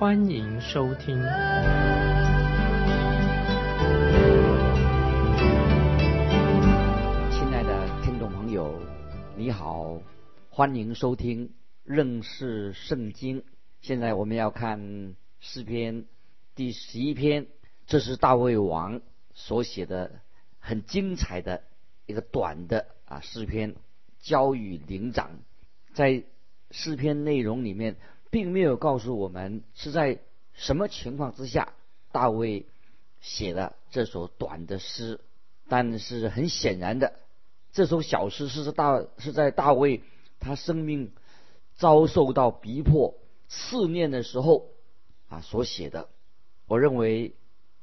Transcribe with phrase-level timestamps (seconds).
[0.00, 1.14] 欢迎收听。
[1.14, 1.26] 亲
[7.52, 8.80] 爱的听众朋友，
[9.36, 10.00] 你好，
[10.48, 11.52] 欢迎收听
[11.84, 13.44] 认识圣经。
[13.82, 16.06] 现在我们要看诗篇
[16.54, 17.48] 第十一篇，
[17.86, 19.02] 这是大卫王
[19.34, 20.22] 所写的
[20.58, 21.64] 很精彩的
[22.06, 23.76] 一个短的啊诗篇，
[24.18, 25.40] 交与灵长。
[25.92, 26.24] 在
[26.70, 27.96] 诗篇内容里面，
[28.30, 30.20] 并没有告诉我们是在
[30.54, 31.74] 什么情况之下
[32.12, 32.66] 大卫
[33.20, 35.20] 写的这首短的诗，
[35.68, 37.14] 但是很显然的，
[37.72, 40.02] 这首小诗是大是在大卫
[40.38, 41.12] 他生命
[41.76, 43.14] 遭受到逼迫。
[43.48, 44.68] 思念的时候
[45.28, 46.08] 啊所写的，
[46.68, 47.34] 我认为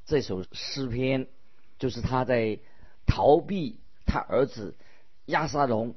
[0.06, 1.28] 这首诗篇
[1.78, 2.60] 就是他在
[3.06, 4.76] 逃避他儿子
[5.26, 5.96] 亚沙龙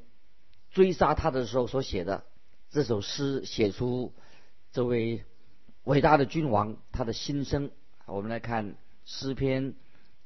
[0.72, 2.24] 追杀他的时候所写的
[2.70, 4.12] 这首诗，写出
[4.72, 5.24] 这位
[5.82, 7.72] 伟大的君王他的心声。
[8.06, 9.74] 我们来看诗篇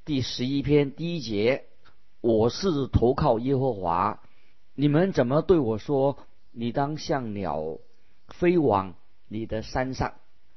[0.05, 1.65] 第十一篇第一节
[2.21, 4.23] ：“我是投靠耶和华，
[4.75, 6.19] 你们怎么对我说？
[6.53, 7.79] 你当像鸟
[8.29, 8.95] 飞往。”
[9.27, 10.15] 你的山上，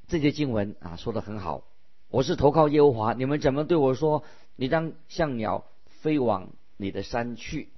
[0.08, 1.63] 这些经文啊说的很好。
[2.09, 4.23] 我是投靠耶和华，你们怎么对我说？
[4.58, 5.65] 你当像鸟
[6.02, 7.69] 飞往你的山去。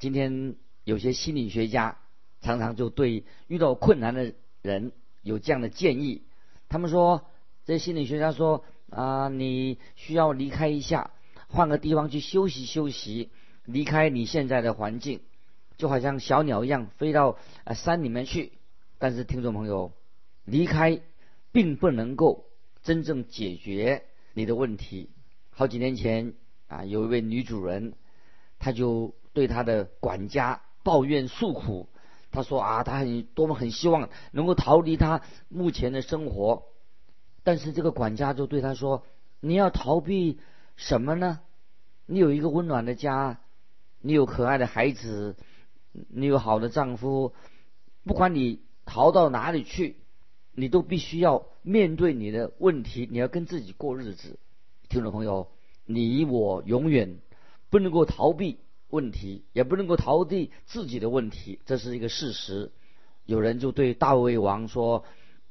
[0.00, 1.96] 今天有些心理学家
[2.40, 4.92] 常常就对遇到困难的人
[5.22, 6.22] 有这样的建议。
[6.68, 7.26] 他们说，
[7.64, 11.10] 这心理学家说啊，你需要离开一下，
[11.48, 13.30] 换个地方去休息休息，
[13.64, 15.20] 离开你现在的环境，
[15.76, 18.52] 就好像小鸟一样飞到啊山里面去。
[18.98, 19.92] 但是听众朋友。
[20.44, 21.00] 离开，
[21.52, 22.46] 并不能够
[22.82, 24.02] 真正解决
[24.34, 25.08] 你的问题。
[25.50, 26.34] 好几年前
[26.66, 27.94] 啊，有一位女主人，
[28.58, 31.88] 她就对她的管家抱怨诉苦。
[32.32, 36.64] 他说啊，他很多么很希望能够逃离他目前的生活，
[37.44, 39.04] 但是这个管家就对他说
[39.38, 40.40] ：“你要逃避
[40.74, 41.38] 什么呢？
[42.06, 43.38] 你有一个温暖的家，
[44.00, 45.36] 你有可爱的孩子，
[46.08, 47.34] 你有好的丈夫，
[48.02, 49.98] 不管你逃到哪里去。”
[50.54, 54.38] 你都必须要面对你的问题，你要跟自己过日子。
[54.90, 55.48] 听众朋友，
[55.86, 57.20] 你我永远
[57.70, 58.58] 不能够逃避
[58.92, 62.70] 问题，也不能够逃避自己的问题，这是一个事实。
[63.24, 65.04] 有人就对大卫王说：“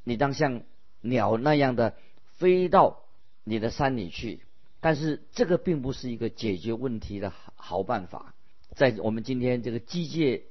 [0.05, 0.61] 你当像
[1.01, 1.95] 鸟那样的
[2.37, 3.03] 飞到
[3.43, 4.41] 你的山里去。”
[4.79, 8.35] 但是这个并不是一个解决问题的好办法。
[8.75, 10.43] 在我们今天这个机械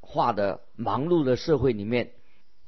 [0.00, 2.12] 化的忙碌的社会里面。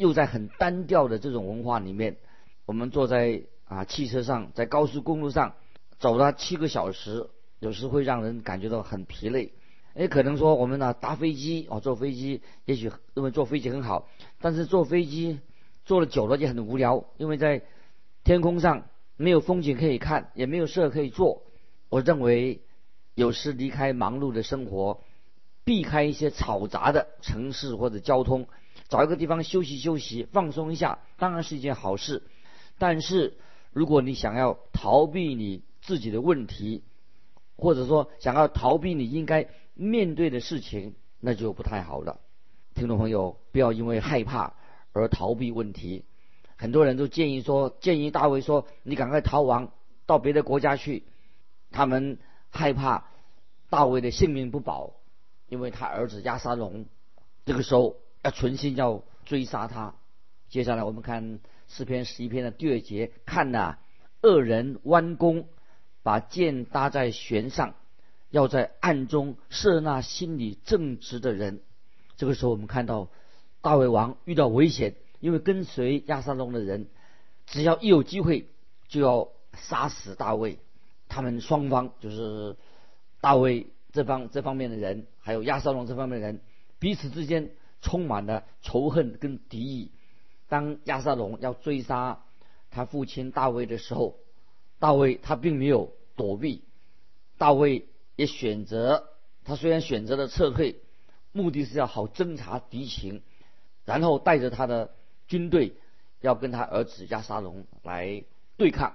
[0.00, 2.16] 又在很单调的这种文化里面，
[2.64, 5.56] 我们坐在啊汽车上，在高速公路上
[5.98, 7.28] 走了七个小时，
[7.59, 9.53] 有时会让人感觉到很疲累。
[9.94, 14.08] 也可能说我们呢搭飞机哦，坐飞机也许认为坐飞机很好，
[14.40, 15.40] 但是坐飞机
[15.84, 17.62] 坐了久了就很无聊，因为在
[18.24, 18.86] 天空上
[19.16, 21.42] 没有风景可以看，也没有事可以做。
[21.88, 22.60] 我认为
[23.14, 25.02] 有时离开忙碌的生活，
[25.64, 28.46] 避开一些嘈杂的城市或者交通。
[28.88, 32.24] 找一个地方休息休息，放松一下，当然是一件好事。
[32.78, 33.36] 但是，
[33.72, 36.82] 如果你想要逃避你自己的问题，
[37.56, 39.48] 或者说想要逃避你应该
[39.82, 42.20] 面对的事情，那就不太好了。
[42.74, 44.54] 听众朋友，不要因为害怕
[44.92, 46.04] 而逃避问题。
[46.56, 49.72] 很多人都建议说，建议大卫说，你赶快逃亡
[50.06, 51.04] 到别的国家去。
[51.70, 52.18] 他们
[52.50, 53.06] 害怕
[53.70, 54.96] 大卫的性命不保，
[55.48, 56.86] 因为他儿子亚沙龙
[57.44, 57.97] 这个时候。
[58.22, 59.94] 要存心要追杀他。
[60.50, 63.78] 接下来我们看诗篇十一篇的第二节，看呐，
[64.21, 65.48] 恶人弯弓，
[66.03, 67.77] 把箭搭在弦上，
[68.30, 71.60] 要在暗中射那心里正直的人。
[72.16, 73.09] 这个时候我们看到
[73.60, 76.88] 大卫王遇到危险，因为跟随亚沙龙的人，
[77.47, 78.48] 只要一有机会
[78.88, 80.59] 就要杀死大卫。
[81.09, 82.56] 他们双方就是
[83.21, 86.41] 大卫这方这方面的人，还有亚沙龙这方面的人，
[86.78, 87.50] 彼此之间。
[87.82, 89.91] 充满了仇恨跟敌意。
[90.48, 92.24] 当亚撒龙要追杀
[92.71, 94.16] 他父亲大卫的时候，
[94.78, 96.62] 大卫他并没有躲避，
[97.38, 97.88] 大卫
[98.20, 99.08] 也选择
[99.44, 100.82] 他虽然选择了撤退，
[101.32, 103.22] 目的是要好侦察敌情，
[103.86, 104.90] 然后带着他的
[105.26, 105.72] 军队
[106.20, 108.22] 要跟他儿子亚沙龙来
[108.58, 108.94] 对抗。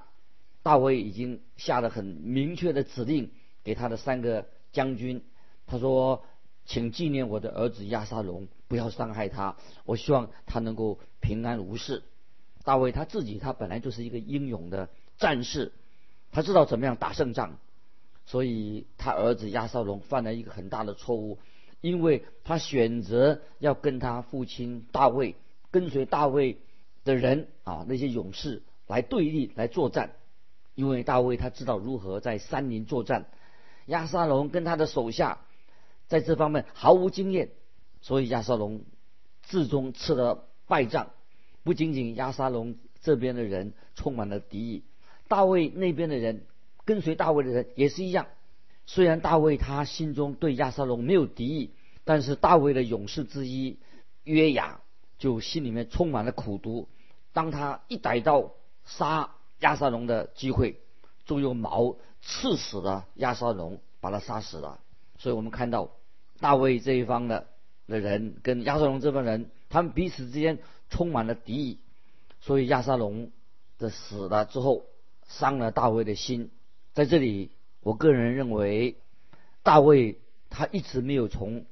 [0.61, 3.31] 大卫已经下了很明确的指令
[3.63, 5.23] 给他的三个将军，
[5.65, 6.23] 他说
[6.67, 9.57] ：“请纪念我的儿子亚沙龙，不要伤害他。
[9.85, 12.03] 我希望他能够平安无事。”
[12.63, 15.71] 大卫他自己他本来就是一个英勇的战士，
[16.31, 17.57] 他知道怎么样打胜仗，
[18.25, 21.37] 所以他儿子亚沙龙犯了一个很大的错误，
[21.81, 25.35] 因为他选择要跟他父亲大卫
[25.71, 26.57] 跟随大卫
[27.03, 30.11] 的人啊那些勇士来对立来作战。
[30.73, 33.27] 因为大卫他知道如何在山林作战，
[33.85, 35.39] 亚沙龙跟他的手下
[36.07, 37.51] 在这方面毫无经验，
[38.01, 38.83] 所以亚沙龙
[39.41, 41.11] 最终吃了败仗。
[41.63, 44.83] 不仅仅亚沙龙这边的人充满了敌意，
[45.29, 46.43] 大卫那边的人
[46.85, 48.27] 跟随大卫的人也是一样。
[48.85, 51.71] 虽然大卫他心中对亚沙龙没有敌意，
[52.03, 53.79] 但是大卫的勇士之一
[54.23, 54.79] 约雅
[55.17, 56.87] 就心里面充满了苦毒。
[57.33, 58.51] 当他一逮到
[58.85, 59.31] 杀。
[59.61, 60.81] 亚沙龙的机会，
[61.25, 64.81] 就用矛刺死了亚沙龙，把他杀死了。
[65.17, 65.91] 所以我们看到
[66.41, 67.47] 大卫这一方的
[67.87, 70.59] 的人跟亚沙龙这帮人，他们彼此之间
[70.89, 71.79] 充满了敌意。
[72.41, 73.31] 所以亚沙龙
[73.79, 74.87] 的死了之后，
[75.25, 76.51] 伤了大卫的心。
[76.95, 77.51] 在这里，
[77.81, 78.95] 我个人认为，
[79.61, 80.17] 大卫
[80.49, 81.65] 他一直没有从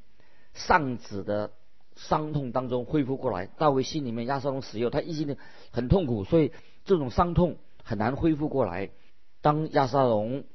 [0.54, 1.52] 丧子的
[1.96, 3.46] 伤痛当中恢复过来。
[3.46, 5.38] 大卫心里面亚沙龙死后，他一心的
[5.72, 6.52] 很痛苦，所以
[6.86, 7.58] 这种伤痛。
[7.86, 8.92] 很难恢复过来。
[9.42, 10.46] 当亚沙龙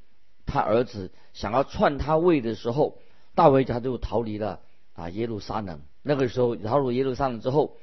[0.46, 2.96] 他儿子想要篡他位的时候，
[3.34, 4.60] 大卫他就逃离了
[4.94, 5.82] 啊耶路撒冷。
[6.02, 7.76] 那个时候逃入耶路撒冷之后，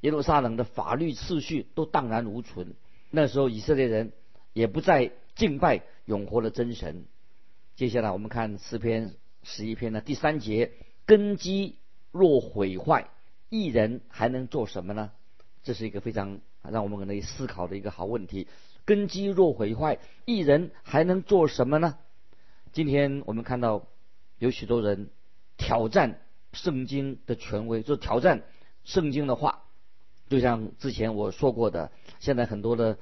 [0.00, 2.74] 耶路撒冷的法律秩序都荡然无存。
[3.10, 4.12] 那时候以色列人
[4.52, 7.04] 也不再敬拜永活的真神。
[7.76, 9.14] 接下来我们看诗篇
[9.44, 10.72] 十一篇的第三节：
[11.06, 11.76] 根基
[12.10, 13.08] 若毁坏，
[13.48, 15.12] 一人还能做什么呢？
[15.62, 18.48] 这是一个非常让我们可能思考的一个好问题。
[18.84, 21.96] 根基若毁坏，一人还能做什么呢？
[22.72, 23.86] 今天我们看到
[24.40, 25.10] 有许多人
[25.56, 26.20] 挑战
[26.52, 28.42] 圣经的权威，就挑战
[28.82, 29.62] 圣经的话。
[30.28, 32.98] 就像之前我说过的，现在很多的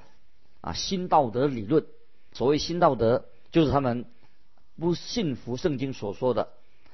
[0.61, 1.87] 啊新道德理论，
[2.33, 4.05] 所谓新道德，就是他们
[4.77, 6.49] 不信服圣经所说的，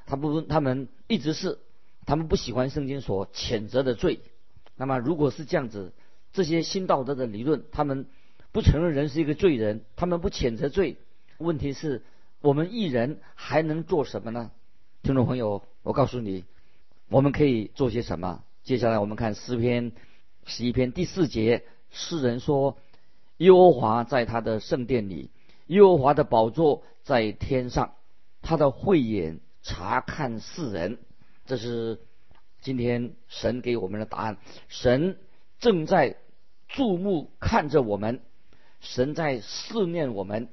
[0.05, 1.59] 他不，他们一直是
[2.05, 4.19] 他们不喜欢圣经所谴责的罪。
[4.75, 5.93] 那么如果是这样子，
[6.33, 8.05] 这些新道德的理论，他们。
[8.51, 10.95] 不承认人是一个罪人，他们不谴责罪。
[11.39, 12.03] 问题是，
[12.39, 14.49] 我们一人还能做什么呢？
[15.03, 16.45] 听众朋友，我告诉你，
[17.09, 18.45] 我们可以做些什么。
[18.63, 19.91] 接下来我们看诗篇
[20.45, 22.77] 十一篇第四节，诗人说
[23.37, 25.29] ：“耶和华在他的圣殿里，
[25.67, 27.95] 耶和华的宝座在天上，
[28.41, 30.99] 他的慧眼察看世人。”
[31.45, 31.99] 这是
[32.61, 34.37] 今天神给我们的答案。
[34.67, 35.17] 神
[35.59, 36.17] 正在
[36.67, 38.21] 注目看着我们。
[38.79, 40.49] 神在试炼我们，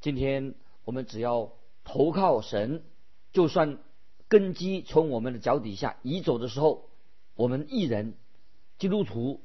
[0.00, 1.52] 今天我们只要
[1.84, 2.82] 投靠神，
[3.32, 3.78] 就算
[4.28, 6.88] 根基从我们的脚底下移走的时候，
[7.34, 8.14] 我们一人
[8.78, 9.40] 基督徒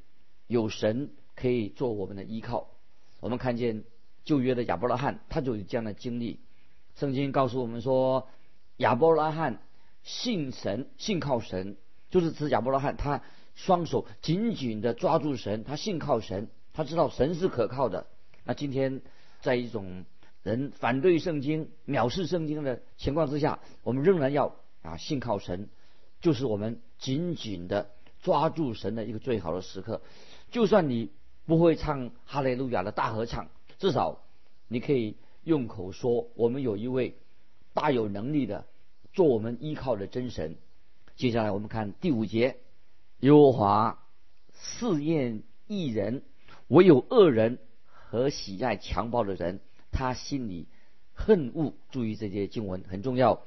[0.45, 2.69] 有神可以做我们的依靠。
[3.19, 3.83] 我们看见
[4.23, 6.39] 旧约的亚伯拉罕，他就有这样的经历。
[6.95, 8.27] 圣经告诉我们说，
[8.77, 9.59] 亚伯拉罕
[10.03, 11.77] 信神，信靠神，
[12.09, 13.21] 就是指亚伯拉罕他
[13.55, 18.07] 双手紧紧的抓住神，他信靠神，他知道神是可靠的。
[18.43, 19.01] 那今天，
[19.41, 20.05] 在一种
[20.43, 25.69] 人反对圣经、藐视圣经的情况之下，我们仍然要啊信靠神，
[26.21, 27.91] 就是我们紧紧的
[28.21, 30.01] 抓住神的一个最好的时刻。
[30.49, 31.11] 就算你
[31.47, 33.49] 不会唱哈利路亚的大合唱，
[33.79, 34.19] 至少
[34.67, 37.17] 你可以用口说：我们有一位
[37.73, 38.67] 大有能力的
[39.13, 40.57] 做我们依靠的真神。
[41.15, 42.57] 接下来我们看第五节：
[43.21, 44.05] 耶和华
[44.53, 46.21] 试验一人，
[46.67, 47.57] 唯有恶人。
[48.09, 49.59] 和喜爱强暴的人，
[49.91, 50.69] 他心里
[51.13, 51.73] 恨恶。
[51.91, 53.41] 注意这些经文很重要。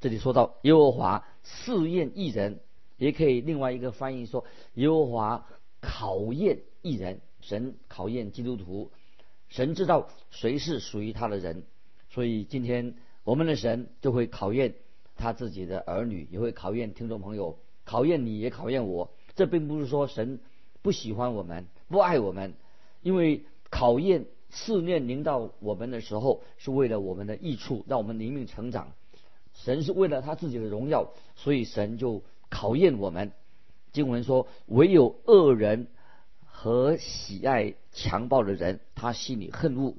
[0.00, 2.60] 这里说到耶和华试验一人，
[2.96, 5.46] 也可以另外一个翻译说耶和华
[5.82, 7.20] 考验一人。
[7.48, 8.90] 神考验基督徒，
[9.48, 11.64] 神知道谁是属于他的人，
[12.10, 14.74] 所以今天我们的神就会考验
[15.16, 19.10] 他自己的儿女，也会考验听众朋友，考验你也考验我。
[19.34, 20.40] 这并不是说神
[20.82, 22.54] 不喜欢我们，不爱我们，
[23.02, 23.44] 因为。
[23.70, 28.94] 考验试炼临到我们的时候，是为了我们的益处，让我们灵命成长。
[29.52, 33.32] 神是为了他自己的荣耀，所以神就考验我们。
[33.92, 35.88] 经文说：“唯有恶人
[36.60, 39.94] 和喜爱强暴的人，他心里恨恶。”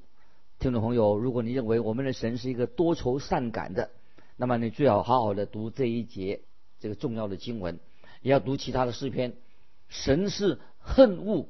[0.60, 3.92] 听众朋友，如果你认为我们的神是一个多愁善感的，
[4.36, 6.42] 那么你最好好好的读这一节
[6.82, 7.80] 这个重要的经文，
[8.22, 9.38] 也要读其他的诗篇。
[9.88, 11.48] 神是恨恶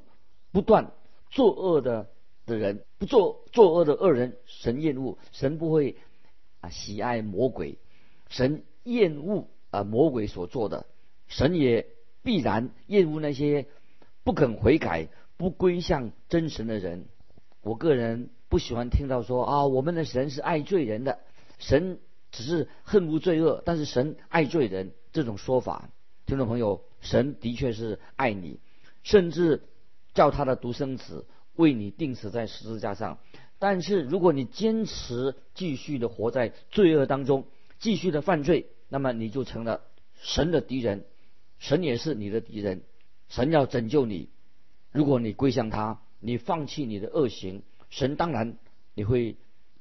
[0.52, 0.92] 不断。
[1.28, 2.06] 作恶的
[2.46, 5.18] 的人，不做作恶的恶人，神厌恶。
[5.32, 5.96] 神不会
[6.60, 7.78] 啊喜爱魔鬼，
[8.28, 10.86] 神厌恶啊魔鬼所做的，
[11.26, 11.88] 神也
[12.22, 13.66] 必然厌恶那些
[14.22, 17.06] 不肯悔改、不归向真神的人。
[17.62, 21.18] 我个人不喜欢听到说啊，我们的神是爱罪人的，
[21.58, 21.98] 神
[22.30, 25.90] 只是恨无罪恶，但是神爱罪人这种说法，
[26.26, 28.60] 听众朋友，神的确是爱你，
[29.02, 29.62] 甚至
[30.14, 33.18] 叫他的独生子为你钉死在十字架上。
[33.58, 37.46] 但是如果你坚持继续的活在罪恶当中，
[37.78, 39.82] 继续的犯罪，那么你就成了
[40.22, 41.04] 神的敌人，
[41.58, 42.82] 神也是你的敌人。
[43.30, 44.28] 神要拯救你，
[44.92, 45.98] 如果你归向他。
[46.22, 48.58] 你放弃你的恶行，神当然
[48.92, 49.38] 你会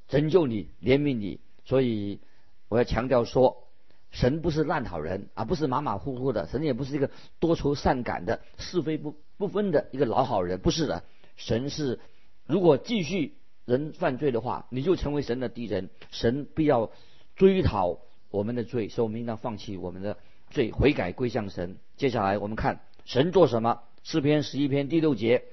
[0.08, 1.42] 拯救你、怜悯你。
[1.66, 2.22] 所以
[2.70, 3.68] 我要强调说，
[4.10, 6.48] 神不是烂好人，而不是马马虎虎的。
[6.48, 11.04] 神也不是一个多愁善感的、是非不不分的一个老好人，不是的。
[11.36, 12.00] 神是，
[12.46, 15.90] 如果继续人犯罪的话，你就成为神的敌人。
[16.10, 16.90] 神必要
[17.36, 18.00] 追讨
[18.32, 20.18] 我们的罪，所以我们应当放弃我们的
[20.52, 21.76] 罪，悔改归向神。
[21.98, 22.80] 接下来我们看
[23.10, 23.82] 神做什么？
[24.04, 25.44] 诗篇十一篇第六节。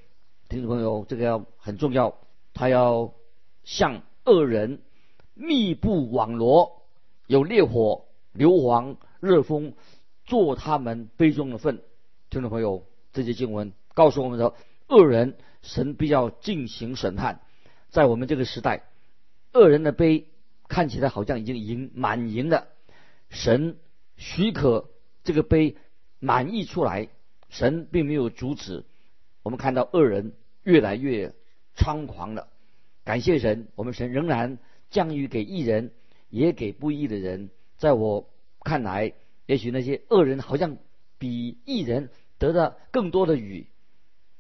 [0.51, 2.19] 听众朋友，这个要很重要，
[2.53, 3.15] 他要
[3.65, 4.83] 向恶人
[5.33, 6.83] 密布网罗，
[7.27, 9.73] 有烈火、硫磺、热风，
[10.27, 11.83] 做他们杯中的粪。
[12.29, 12.85] 听众朋友，
[13.15, 14.55] 这些经文告诉我们说，
[14.89, 17.41] 恶人神必要进行审判。
[17.89, 18.83] 在我们这个时代，
[19.55, 20.29] 恶人的杯
[20.69, 22.67] 看起来好像已经盈满盈了，
[23.31, 23.79] 神
[24.19, 24.91] 许可
[25.25, 25.79] 这个杯
[26.19, 27.09] 满溢出来，
[27.49, 28.85] 神并没有阻止。
[29.43, 31.35] 我们看到恶人越来越
[31.77, 32.49] 猖狂了，
[33.05, 34.59] 感谢神，我们神仍然
[34.91, 35.93] 降雨给义人，
[36.31, 37.51] 也给不义的人。
[37.77, 38.29] 在我
[38.61, 39.13] 看来，
[39.47, 40.79] 也许那些恶人好像
[41.19, 43.69] 比义人得到更多的雨，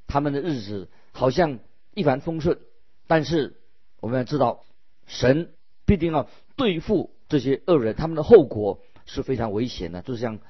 [0.06, 1.60] 他们的日子好像
[1.94, 2.58] 一帆风顺。
[3.06, 3.54] 但是
[4.00, 4.64] 我们要知道，
[5.06, 5.52] 神
[5.84, 10.02] 必定要对付这些恶人，他们的后果是非常危险的。
[10.02, 10.40] 就像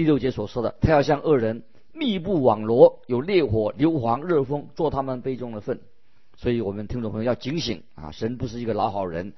[0.00, 1.62] 第六节所说的，他要向恶人。
[1.92, 5.78] 密布网罗，有烈火、硫磺、热风，做他们杯中的粪。
[6.38, 8.10] 所以，我们听众朋友要警醒啊！
[8.10, 9.34] 神不是一个老好人。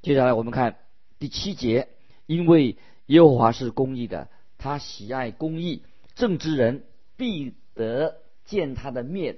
[0.00, 0.78] 接下来，我们看
[1.18, 1.88] 第七节，
[2.24, 2.78] 因为
[3.08, 5.82] 耶和华是公义的，他喜爱公义，
[6.14, 6.82] 正直人
[7.18, 8.16] 必得
[8.46, 9.36] 见他的面。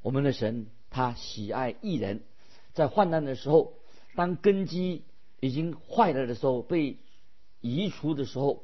[0.00, 2.20] 我们的神，他喜爱义人。
[2.72, 3.72] 在患难的时候，
[4.14, 5.02] 当根基
[5.40, 6.98] 已经坏了的时候，被
[7.60, 8.62] 移除的时候，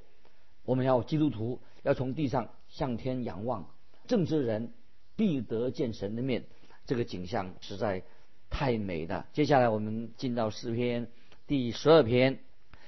[0.65, 2.51] 我们要基督徒要从地上。
[2.69, 3.69] 向天仰望，
[4.09, 4.73] 正直人
[5.15, 6.43] 必得见神的面。
[6.87, 8.03] 这个景象实在
[8.51, 9.29] 太美了。
[9.33, 11.07] 接下来我们进到诗篇
[11.47, 12.41] 第十二篇，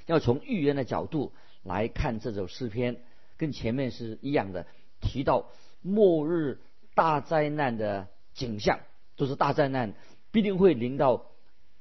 [0.06, 1.30] 要从预言的角度
[1.62, 2.96] 来看这首诗篇，
[3.36, 4.66] 跟前面是一样的，
[5.00, 5.52] 提到
[5.82, 6.58] 末日
[6.96, 8.80] 大灾难的景象，
[9.14, 9.94] 都是大灾难
[10.32, 11.26] 必定会临到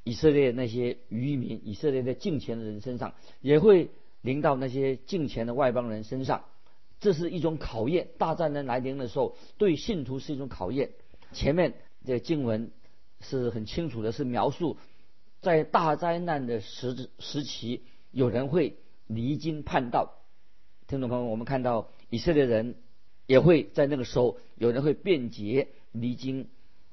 [0.04, 3.90] 以色列那些渔民、以色列的敬虔的人身上，也会
[4.26, 6.44] 临到那些敬虔的外邦人身上。
[7.00, 10.90] 这是一种考验，大灾难来临的时候，对信徒是一种考验。
[11.32, 12.72] 前面的经文
[13.20, 14.78] 是很清楚的，是描述
[15.42, 20.16] 在大灾难的时时期，有人会离经叛道。
[20.88, 22.76] 听众朋友，我们看到以色列人
[23.28, 26.48] 也会在那个时候，有人会辩解离经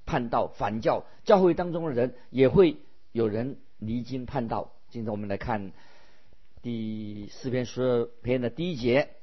[0.05, 2.77] 叛道反教，教会当中的人也会
[3.13, 4.73] 有人离经叛道。
[4.91, 5.73] 今天我们来看
[6.63, 9.17] 第四篇十二篇的第一节。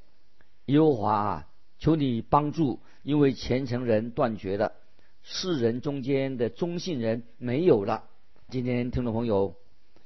[0.66, 4.74] 耶和华，求你帮助，因为虔诚人断绝了，
[5.22, 8.04] 世人中间的忠信人没有了。
[8.50, 9.56] 今天听众朋友，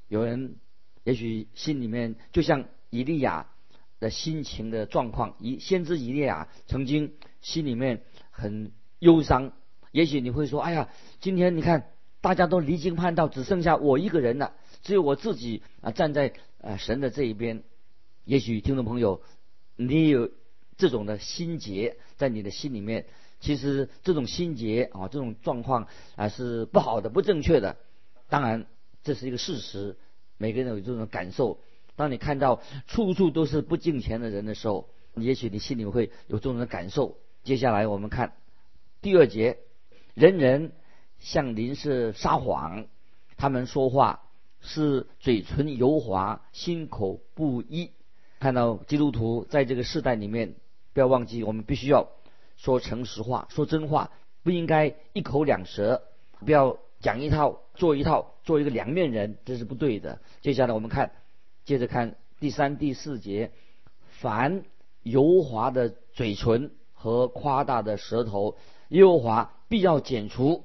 [0.07, 0.55] 有人
[1.03, 3.47] 也许心里面就像以利亚
[3.99, 8.01] 的心情的状况，以先知以利亚曾经心里面
[8.31, 9.51] 很忧伤。
[9.91, 10.87] 也许你会说：“哎呀，
[11.19, 14.53] 今天你看大家都离经叛道，只剩下我一个人了，
[14.85, 17.63] 只有我自己啊站在啊神的这一边。”
[18.23, 19.21] 也许听众朋友，
[19.75, 20.31] 你有。
[20.77, 23.05] 这种的心结在你的心里面，
[23.39, 25.87] 其实这种心结啊，这种状况
[26.17, 27.77] 啊是不好的、不正确的。
[28.27, 28.65] 当然，
[29.01, 29.95] 这是一个事实，
[30.37, 31.61] 每个人有这种感受。
[31.95, 37.19] 当你看到处处都是不敬钱的人的时候，也许你心里会有这种的感受。
[37.45, 38.33] 接下来我们看
[39.01, 39.59] 第二节，
[40.13, 40.73] 人人
[41.19, 42.87] 向邻是撒谎，
[43.37, 44.23] 他们说话
[44.65, 47.91] 是嘴唇油滑，心口不一。
[48.39, 50.55] 看到基督徒在这个世代里面。
[50.93, 52.07] 不要忘记，我们必须要
[52.55, 54.11] 说诚实话，说真话，
[54.43, 56.03] 不应该一口两舌，
[56.45, 60.21] 不要讲一套做一套，做一个两面人，这是不对的。
[60.39, 61.11] 接下来我们看，
[61.65, 63.51] 接着看第三、第四节，
[64.07, 64.63] 凡
[65.03, 68.55] 油滑的嘴唇和夸大的舌头，
[68.87, 70.63] 油滑必要剪除。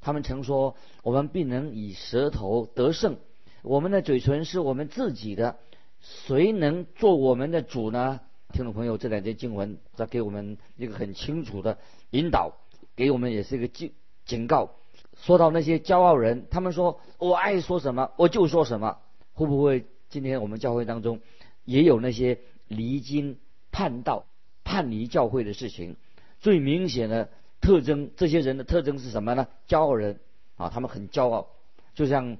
[0.00, 0.74] 他们曾说
[1.04, 3.18] ：“我们必能以舌头得胜，
[3.66, 5.56] 我们的嘴唇是我们自己的，
[6.00, 8.20] 谁能做我们的主呢？”
[8.54, 11.76] 听众朋友，这两节经文在给我们一个很清楚的
[12.10, 12.52] 引导，
[12.94, 13.90] 给我们也是一个警
[14.24, 14.70] 警告。
[15.16, 18.98] 说到那些骄傲人，他们说我爱说什么我就说什么，
[19.34, 21.18] 会不会今天我们教会当中
[21.64, 23.36] 也有那些离经
[23.72, 24.26] 叛道、
[24.62, 25.96] 叛离教会的事情？
[26.38, 27.30] 最明显的
[27.60, 29.48] 特征，这些人的特征是什么呢？
[29.66, 30.20] 骄傲人
[30.56, 31.48] 啊，他们很骄傲，
[31.94, 32.36] 就像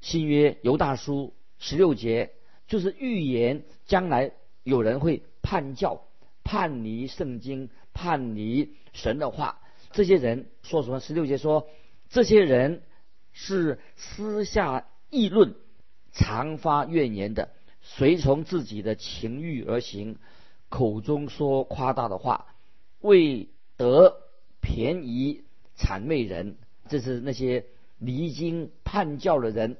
[0.00, 2.32] 新约犹大书十六节，
[2.66, 6.02] 就是预言将来有人会叛教、
[6.44, 9.60] 叛离圣经、叛离神的话。
[9.92, 11.00] 这些人说什么？
[11.00, 11.68] 十六节说。
[12.08, 12.82] 这些人
[13.30, 15.54] 是私下议论、
[16.10, 17.50] 常发怨言的，
[17.82, 20.16] 随从自己的情欲而行，
[20.68, 22.46] 口中说夸大的话，
[23.00, 24.16] 为得
[24.60, 25.44] 便宜
[25.78, 26.56] 谄媚人。
[26.88, 27.64] 这是那些
[27.98, 29.76] 离经叛教的人，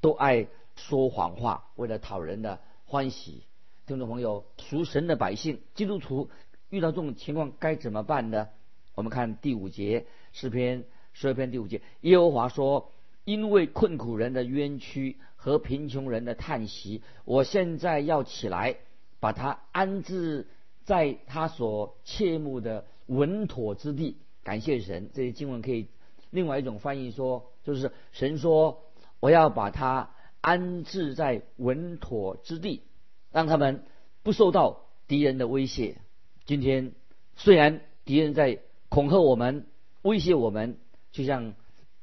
[0.00, 3.42] 都爱说谎话，为了讨人的欢喜。
[3.86, 6.30] 听众朋友，属神的百姓，基督徒
[6.70, 8.48] 遇到这种情况该怎么办呢？
[8.94, 10.84] 我们看第五节诗篇。
[11.14, 12.92] 十二篇第五节，耶和华说
[13.24, 18.76] ：“因为困苦人的冤屈和贫穷人的叹息，我现在要起来，
[19.18, 20.46] 把他安置
[20.84, 25.88] 在他所切慕的稳妥之地。”感谢神，这些经文可以
[26.30, 28.84] 另外一种翻译说，就是神说
[29.20, 30.10] ：“我要把他
[30.40, 32.82] 安置在稳妥之地，
[33.30, 33.84] 让他们
[34.22, 35.98] 不受到敌人的威胁。”
[36.46, 36.92] 今天
[37.36, 39.66] 虽然敌人在恐吓我们、
[40.02, 40.78] 威胁我们。
[41.10, 41.54] 就像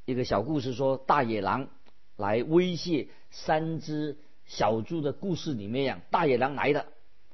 [0.06, 1.70] 一个小故事说，大野狼
[2.18, 6.88] 来威胁三只小猪的故事里面一样，大野狼来了，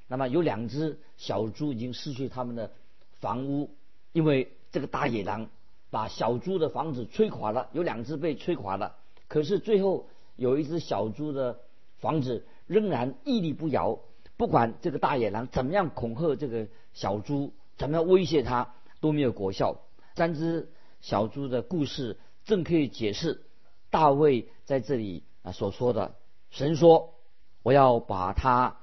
[0.07, 2.71] 那么有两只小猪已经失去他们的
[3.13, 3.71] 房屋，
[4.11, 5.49] 因为这个大野狼
[5.89, 8.97] 把小猪的房子吹垮了，有两只被吹垮了。
[9.31, 11.61] 可是最后有一只小猪的
[11.99, 13.99] 房子仍然屹立不摇，
[14.35, 19.77] 不管这个大野狼怎么样恐吓这个小猪，怎么样威胁它，都没有果效。
[20.15, 20.69] 三只。
[21.03, 23.41] 小猪的故事正可以解释
[23.89, 26.13] 大卫在这里啊所说的
[26.51, 27.15] 神说
[27.63, 28.77] ：“我要把他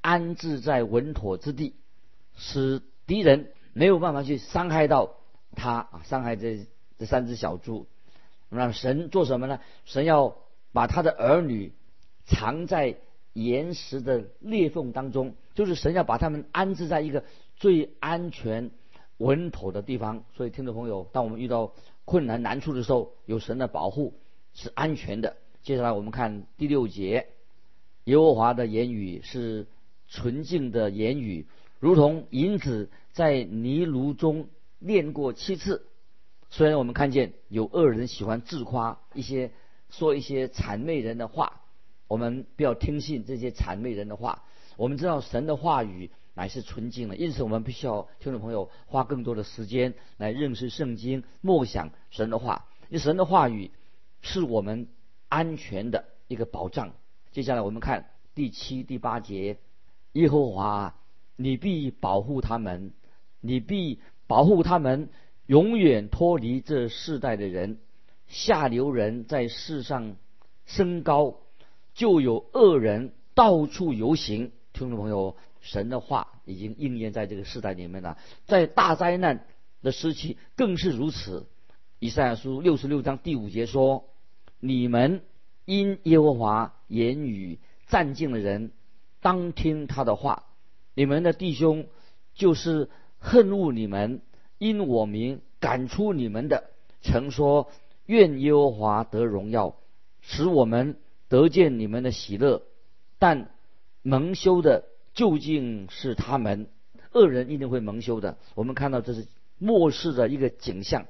[0.00, 1.74] 安置在稳妥之地，
[2.36, 5.16] 使敌人没有办法去伤害到
[5.56, 6.64] 他啊，伤害这
[6.96, 7.88] 这三只小猪。
[8.50, 9.60] 那神做什么呢？
[9.84, 10.36] 神要
[10.72, 11.72] 把他的儿女
[12.24, 12.96] 藏在
[13.32, 17.24] 岩石的裂缝当中，就是神要把他们安置在一个
[17.56, 18.70] 最安全。”
[19.18, 21.72] 稳妥的地方，所以听众朋友，当我们遇到
[22.04, 24.14] 困难难处的时候，有神的保护
[24.54, 25.36] 是安全的。
[25.64, 27.26] 接下来我们看第六节，
[28.04, 29.66] 耶和华的言语是
[30.06, 31.48] 纯净的言语，
[31.80, 34.46] 如同银子在泥炉中
[34.78, 35.84] 炼过七次。
[36.50, 39.52] 虽然我们看见有恶人喜欢自夸，一些
[39.90, 41.60] 说一些谄媚人的话，
[42.06, 44.44] 我们不要听信这些谄媚人的话。
[44.76, 46.10] 我们知道神的话语。
[46.34, 52.66] 乃是纯净的，因此我们必须要听众朋友花更多的时间来认识圣经，默想神的话。
[52.90, 53.72] 因为神的话语
[54.22, 54.86] 是我们
[55.28, 56.92] 安全的一个保障。
[57.32, 59.58] 接下来我们看第七、第八节：
[60.12, 60.94] 耶和华，
[61.34, 62.92] 你必保护他们，
[63.40, 65.08] 你必保护他们，
[65.48, 67.78] 永远脱离这世代的人。
[68.28, 70.16] 下流人在世上
[70.64, 71.40] 升高，
[71.94, 74.52] 就有恶人到处游行。
[74.72, 75.36] 听众朋友。
[75.60, 79.44] 神的话已经应验在这个世代里面了，在大灾难
[79.82, 81.48] 的时期更是如此。
[81.98, 84.04] 以赛亚书六十六章第五节说
[84.60, 85.24] ：“你们
[85.64, 87.58] 因耶和华言语
[87.88, 88.70] 占尽的人，
[89.20, 90.44] 当听他的话。
[90.94, 91.88] 你们的弟兄
[92.34, 94.22] 就是恨恶你们，
[94.58, 97.70] 因我名赶出你们的，曾说
[98.06, 99.76] 愿耶和华得荣耀，
[100.20, 100.96] 使我们
[101.28, 102.62] 得见你们的喜乐。
[103.18, 103.50] 但
[104.02, 106.68] 蒙羞的。”究竟是他们
[107.10, 108.38] 恶人一定会蒙羞的。
[108.54, 109.26] 我们看到这是
[109.58, 111.06] 末世的一个景象，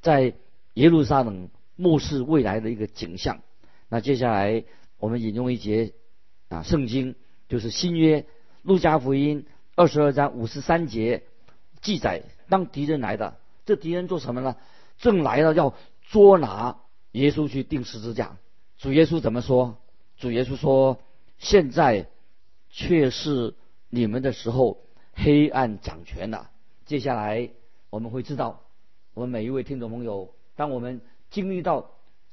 [0.00, 0.32] 在
[0.72, 3.42] 耶路撒冷末世未来的一个景象。
[3.90, 4.64] 那接下来
[4.98, 5.92] 我们引用一节
[6.48, 7.14] 啊圣经，
[7.50, 8.24] 就是新约
[8.62, 11.24] 路加福音二十二章五十三节
[11.82, 14.56] 记载：当敌人来的，这敌人做什么呢？
[14.98, 16.80] 正来了要捉拿
[17.12, 18.36] 耶稣去钉十字架。
[18.76, 19.78] 主耶稣怎么说？
[20.18, 20.98] 主耶稣说：
[21.38, 22.08] 现在。
[22.74, 23.54] 却是
[23.90, 24.78] 你们的时候，
[25.12, 26.50] 黑暗掌权了。
[26.86, 27.50] 接下来
[27.90, 28.62] 我们会知道，
[29.12, 31.90] 我们每一位听众朋友，当我们经历到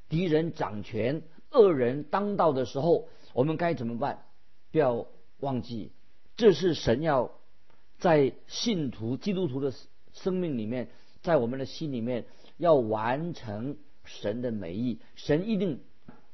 [0.08, 4.24] 敌人掌权、恶人当道的时候，我们该怎么办？
[4.72, 5.08] 不要
[5.42, 5.92] 忘记，
[6.38, 7.32] 这是神要
[7.98, 9.74] 在信徒、基督徒的
[10.14, 10.90] 生命里面，
[11.22, 12.26] 在我们的心里面
[12.58, 15.00] 要完成神的美意。
[15.16, 15.82] 神一定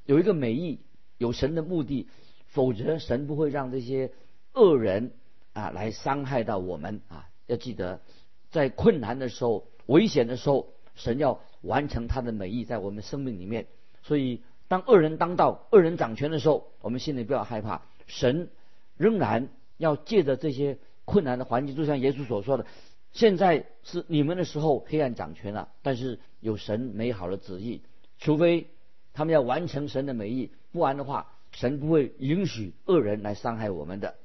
[0.06, 0.80] 有一个美意，
[1.18, 2.08] 有神的目的，
[2.48, 4.12] 否则神不会让这些
[4.54, 5.12] 恶人
[5.54, 7.30] 啊来伤害到我们啊。
[7.48, 8.02] 要记得，
[8.50, 13.68] 在困难的时候、危险的时候，神要完成他的美意在我们生命里面。
[14.02, 18.50] 所以，当恶人当道、恶人掌权的时候，我们心里不要害怕，神
[18.98, 22.66] 仍然要借着这些困难的环境，就像耶稣所说的。
[23.16, 25.70] 现在是你们的时候，黑暗掌权了。
[25.82, 27.82] 但是有神美好的旨意，
[28.20, 28.68] 除非
[29.14, 34.16] 他们要完成神的美意，不然的话，神不会允许恶人来伤害我们的。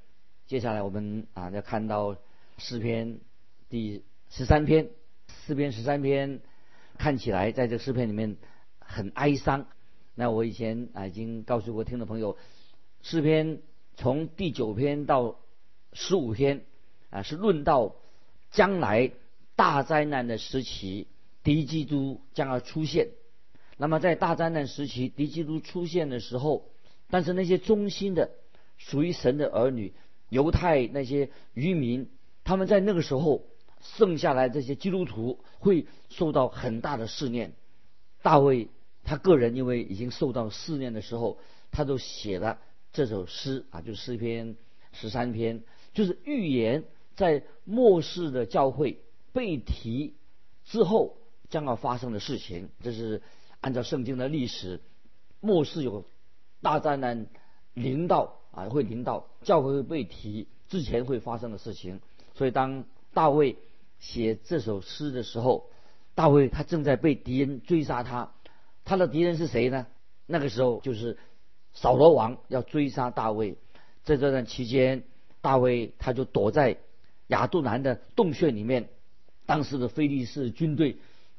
[0.46, 2.16] 接下来我们啊要看到
[2.58, 3.20] 诗篇
[3.68, 4.90] 第十三篇，
[5.46, 6.40] 诗篇十三篇
[6.98, 8.38] 看起来在这诗篇里面
[8.80, 9.68] 很哀伤。
[10.16, 12.36] 那我以前啊已经告诉过听众朋友，
[13.02, 13.62] 诗篇
[13.94, 15.38] 从第九篇到
[15.92, 16.64] 十五篇
[17.10, 17.94] 啊是论到。
[18.50, 19.12] 将来
[19.56, 21.06] 大灾难的时期，
[21.42, 23.08] 敌基督将要出现。
[23.76, 26.68] 那么在大灾难时期，敌基督出现的时候，
[27.08, 28.30] 但是那些忠心的、
[28.76, 29.94] 属于神的儿女、
[30.28, 32.10] 犹太那些渔民，
[32.44, 33.46] 他们在那个时候
[33.80, 37.52] 剩下来这些基督徒会受到很大的试炼。
[38.22, 38.68] 大卫
[39.04, 41.38] 他个人因为已经受到试炼的时候，
[41.70, 42.58] 他就写了
[42.92, 44.56] 这首诗啊，就诗篇
[44.92, 45.62] 十三篇，
[45.94, 46.84] 就是预言。
[47.20, 49.02] 在末世的教会
[49.34, 50.16] 被提
[50.64, 51.18] 之后
[51.50, 53.20] 将要发生的事情，这是
[53.60, 54.80] 按照圣经的历史，
[55.38, 56.06] 末世有
[56.62, 57.26] 大灾难
[57.74, 62.00] 临到啊，会临到教会会被提之前会发生的事情。
[62.32, 63.58] 所以当大卫
[63.98, 65.68] 写这首诗的时候，
[66.14, 68.32] 大卫他正在被敌人追杀他，
[68.86, 69.86] 他的敌人是谁呢？
[70.24, 71.18] 那个时候就是
[71.74, 73.58] 扫罗王要追杀大卫，
[74.04, 75.04] 在这段期间，
[75.42, 76.78] 大卫他就躲在。
[77.30, 78.88] 亚杜兰的洞穴里面，
[79.46, 80.96] 当时的菲利士军队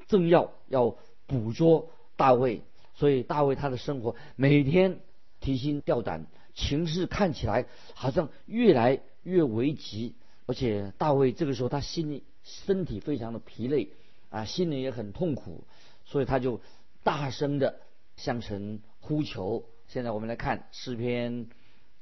[0.08, 0.96] 正要要
[1.28, 2.62] 捕捉大卫，
[2.96, 5.00] 所以大卫他的生活每天
[5.40, 13.90] 提心吊胆，情势看起来好像越来越危急，而且大卫这个时候他心里身体非常的疲累
[14.30, 15.66] 啊，心里也很痛苦，
[16.06, 16.62] 所以他就
[17.04, 17.80] 大声的
[18.16, 19.66] 向神呼求。
[19.88, 21.48] 现在我们来看诗篇。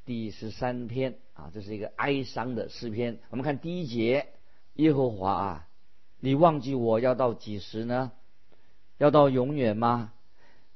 [0.10, 3.20] 第十三篇啊，这是一个哀伤的诗篇。
[3.30, 4.30] 我们看第一节：
[4.74, 5.68] 耶和华啊，
[6.20, 8.12] 你忘记我要到几时呢？
[8.98, 10.12] 要到永远吗？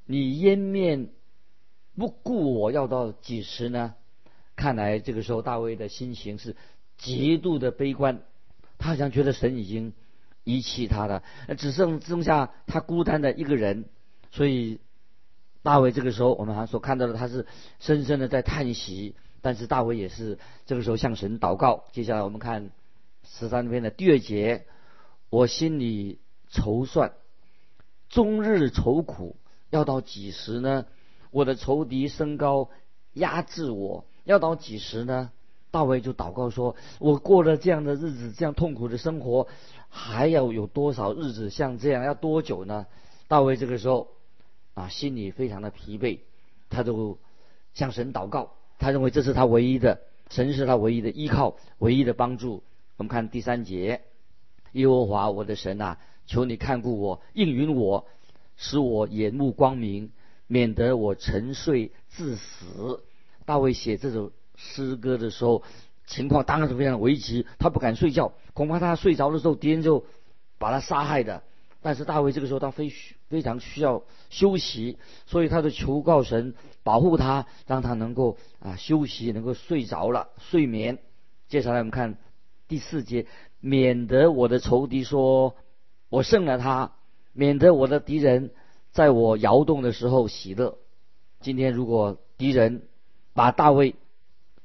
[0.05, 1.07] 你湮灭
[1.95, 3.95] 不顾我要到几时呢？
[4.55, 6.55] 看来这个时候大卫的心情是
[6.99, 8.21] 极度的悲观，
[8.77, 9.93] 他好像觉得神已经
[10.43, 11.23] 遗弃他了，
[11.57, 13.85] 只剩剩下他孤单的一个人，
[14.29, 14.79] 所以。
[15.63, 17.47] 大卫这个时候，我们还所看到的，他是
[17.79, 19.15] 深深的在叹息。
[19.41, 21.83] 但是大卫也是这个时候向神祷告。
[21.91, 22.69] 接下来我们看
[23.27, 24.65] 十三篇的第二节：
[25.29, 27.11] 我心里筹算，
[28.07, 29.35] 终日愁苦，
[29.69, 30.85] 要到几时呢？
[31.29, 32.69] 我的仇敌升高，
[33.13, 35.31] 压制我，要到几时呢？
[35.71, 39.47] 大卫就祷告说：我过了这样的日子，这样痛苦的生活，
[39.89, 42.05] 还要有多少日子像这样？
[42.05, 42.85] 要多久呢？
[43.27, 44.07] 大卫这个时候。
[44.73, 46.19] 啊，心里非常的疲惫，
[46.69, 47.17] 他就
[47.73, 52.63] 向神祷告，他认为这是他唯一的，神是他唯一的依靠，唯一的帮助。
[52.97, 54.01] 我们看第三节，
[54.71, 58.07] 耶和华我的神啊，求你看顾我，应允我，
[58.55, 60.11] 使我眼目光明，
[60.47, 63.03] 免得我沉睡致死。
[63.45, 65.63] 大卫写这首诗歌的时候，
[66.05, 70.05] 情况当然是非常危急，他不敢睡觉，恐怕他睡着的时候，敌人就
[70.57, 71.43] 把他杀害的。
[71.83, 72.91] 但是大卫这个时候他非
[73.27, 80.99] 非常需要休息，所以他就求告神保护他，让他能够啊休息，能够睡着了睡眠。
[81.49, 82.17] 接下来我们看
[82.69, 83.27] 第四节，
[83.59, 85.55] 免得我的仇敌说
[86.07, 86.93] 我胜了他，
[87.33, 88.51] 免得我的敌人
[88.91, 90.77] 在我摇动的时候喜乐。
[91.41, 92.83] 今天如果敌人
[93.33, 93.95] 把大卫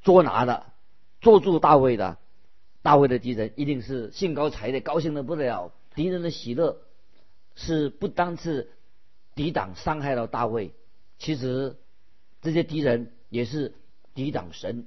[0.03, 0.73] 捉拿了，
[1.21, 2.17] 捉住大卫的，
[2.83, 5.73] 大卫的敌人一定是兴高采烈，高兴的不得了。
[5.97, 6.79] 敌人的喜乐。
[7.61, 8.71] 是不单是
[9.35, 10.71] 抵挡伤害到大卫，
[11.19, 11.77] 其实
[12.41, 13.75] 这些敌人也是
[14.15, 14.87] 抵挡神，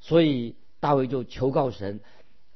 [0.00, 2.00] 所以大卫就求告神，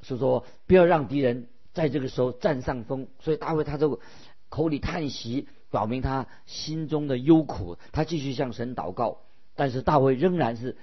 [0.01, 3.07] 是说不要让敌人在这个时候占上风。
[3.21, 4.01] 所以大卫他就
[4.49, 7.77] 口里叹息，表明他心中的忧苦。
[7.93, 9.19] 他继续向神祷告，
[9.57, 10.79] 但是大卫仍然是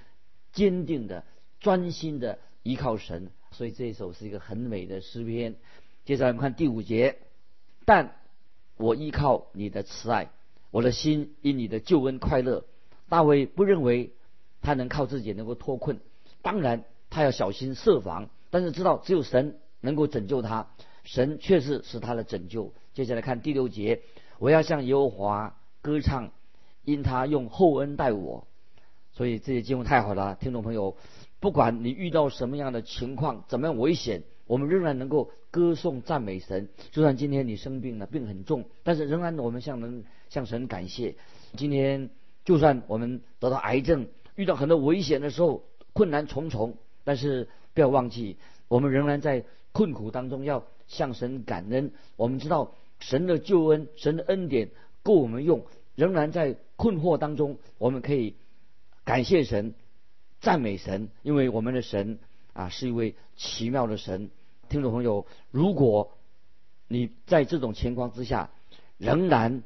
[0.52, 1.24] 坚定的、
[1.58, 3.32] 专心的依靠神。
[3.50, 5.56] 所以这一首是一个很美的诗篇。
[6.04, 7.18] 接下来我们看第五节，
[7.84, 8.14] 但。
[8.78, 10.30] 我依靠你的慈爱，
[10.70, 12.64] 我的心因你的救恩快乐。
[13.08, 14.12] 大卫不认为
[14.62, 16.00] 他能靠自己能够脱困，
[16.42, 20.68] 当然他要小心设防，但是知道只有神能够拯救他，
[21.04, 22.72] 神确实是他的拯救。
[22.94, 24.02] 接下来看第六节，
[24.38, 26.30] 我要向耶和华歌唱，
[26.84, 28.46] 因他用厚恩待我。
[29.12, 30.96] 所以这些经文太好了，听众朋友，
[31.40, 36.68] 不管你遇到什么样的情况，怎么样危险，我们仍然能够歌颂赞美神。
[36.90, 41.14] 就算今天你生病了，病很重，但是仍然我们向能向神感谢。
[41.56, 42.10] 今天
[42.44, 51.92] 就算我们得到癌症，遇到很多危险的时候，困难重重，但是不要忘记，我们仍然在困苦当中要向神感恩。
[52.16, 54.70] 我们知道神的救恩、神的恩典
[55.04, 58.34] 够我们用，仍然在困惑当中，我们可以。
[59.04, 59.72] 感谢神，
[60.42, 62.18] 赞美神，因为我们的神
[62.52, 64.28] 啊是一位奇妙的神。
[64.68, 66.12] 听众朋友，如果
[66.86, 68.50] 你在这种情况之下
[68.98, 69.62] 仍然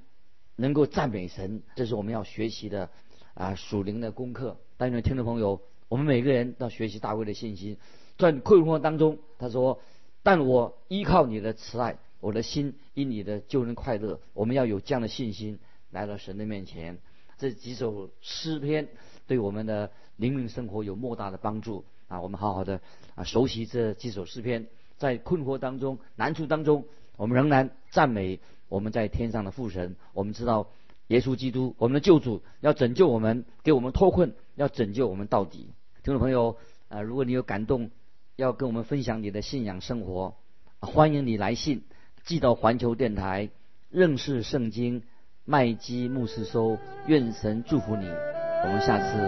[0.56, 2.88] 能够赞美神，这是我们要学习的
[3.34, 4.58] 啊属灵的功课。
[4.76, 7.76] 但愿听众朋友，我们每个人要学习大卫的信心，
[8.16, 9.80] 在困惑当中，他说
[10.22, 15.58] ：“但我依靠你的慈爱，我的心因你的救人快乐。”我们要有这样的信心
[15.90, 16.98] 来到神的面前。
[17.38, 18.88] 这几首诗篇。
[19.28, 22.20] 对我们的灵命生活有莫大的帮助啊！
[22.20, 22.80] 我们好好的
[23.14, 24.66] 啊熟悉这几首诗篇，
[25.02, 26.84] 在困惑当中、难处当中，
[27.16, 28.38] 我们仍然赞美
[28.68, 29.96] 我们在天上的父神。
[30.14, 30.68] 我们知道
[31.08, 35.74] 耶稣基督，我们的救主要拯救我们，给我们脱困，要拯救我们到底。
[36.04, 36.56] 听众朋友
[36.88, 37.90] 啊，如果你有感动，
[38.36, 40.36] 要跟我们分享你的信仰生活，
[40.78, 41.82] 欢迎你来信
[42.22, 43.50] 寄到环球电台
[43.90, 45.02] 认识圣经
[45.44, 46.78] 麦基牧师收。
[47.08, 48.06] 愿神祝福你。
[48.06, 49.18] 我们下次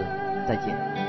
[0.47, 1.04] 再见。